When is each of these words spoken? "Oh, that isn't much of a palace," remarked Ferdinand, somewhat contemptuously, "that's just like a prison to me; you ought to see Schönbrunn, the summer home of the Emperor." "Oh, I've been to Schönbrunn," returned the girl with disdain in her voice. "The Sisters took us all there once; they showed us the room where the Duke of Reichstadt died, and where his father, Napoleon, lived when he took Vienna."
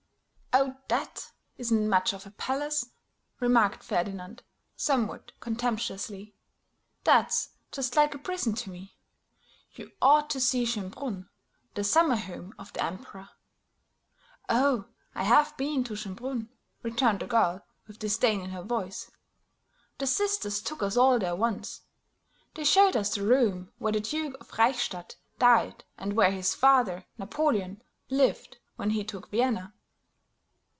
"Oh, 0.53 0.75
that 0.89 1.31
isn't 1.57 1.87
much 1.87 2.11
of 2.11 2.25
a 2.27 2.31
palace," 2.31 2.87
remarked 3.39 3.81
Ferdinand, 3.83 4.43
somewhat 4.75 5.31
contemptuously, 5.39 6.35
"that's 7.05 7.51
just 7.71 7.95
like 7.95 8.13
a 8.13 8.17
prison 8.19 8.53
to 8.55 8.69
me; 8.69 8.97
you 9.71 9.93
ought 10.01 10.29
to 10.31 10.41
see 10.41 10.65
Schönbrunn, 10.65 11.29
the 11.75 11.85
summer 11.85 12.17
home 12.17 12.53
of 12.59 12.73
the 12.73 12.83
Emperor." 12.83 13.29
"Oh, 14.49 14.89
I've 15.15 15.55
been 15.55 15.85
to 15.85 15.93
Schönbrunn," 15.93 16.49
returned 16.83 17.21
the 17.21 17.27
girl 17.27 17.65
with 17.87 17.99
disdain 17.99 18.41
in 18.41 18.49
her 18.49 18.61
voice. 18.63 19.09
"The 19.99 20.05
Sisters 20.05 20.61
took 20.61 20.83
us 20.83 20.97
all 20.97 21.17
there 21.17 21.33
once; 21.33 21.83
they 22.55 22.65
showed 22.65 22.97
us 22.97 23.15
the 23.15 23.23
room 23.25 23.71
where 23.77 23.93
the 23.93 24.01
Duke 24.01 24.35
of 24.41 24.51
Reichstadt 24.57 25.15
died, 25.39 25.85
and 25.97 26.11
where 26.11 26.31
his 26.31 26.53
father, 26.53 27.05
Napoleon, 27.17 27.81
lived 28.09 28.57
when 28.75 28.89
he 28.89 29.05
took 29.05 29.29
Vienna." 29.29 29.73